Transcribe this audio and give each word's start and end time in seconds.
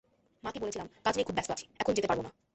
মাকে 0.43 0.59
বলেছিলাম, 0.59 0.87
কাজ 1.05 1.13
নিয়ে 1.15 1.27
খুব 1.27 1.35
ব্যস্ত 1.35 1.51
আছি, 1.51 1.65
এখন 1.79 1.91
যেতে 1.93 2.07
পারব 2.07 2.21
না। 2.21 2.29